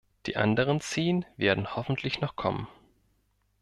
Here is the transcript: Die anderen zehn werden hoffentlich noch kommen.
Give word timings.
Die 0.25 0.35
anderen 0.35 0.81
zehn 0.81 1.27
werden 1.37 1.75
hoffentlich 1.75 2.21
noch 2.21 2.35
kommen. 2.35 2.67